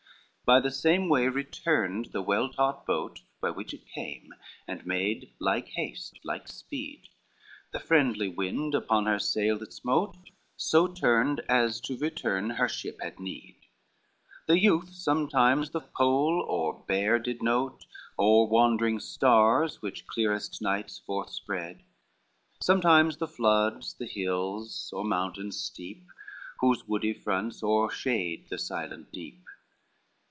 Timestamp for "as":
11.47-11.79